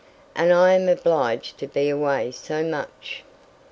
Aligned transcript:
And 0.35 0.51
I 0.51 0.73
am 0.73 0.89
obliged 0.89 1.59
to 1.59 1.67
be 1.67 1.87
away 1.87 2.31
so 2.31 2.63
much." 2.63 3.21